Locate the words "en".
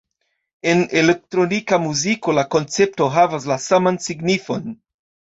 0.69-0.79